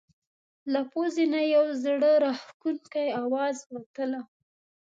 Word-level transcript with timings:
له 0.73 0.81
پزې 0.91 1.25
نه 1.33 1.41
یو 1.55 1.65
زړه 1.83 2.11
راښکونکی 2.23 3.07
اواز 3.21 3.57
وتله. 3.73 4.21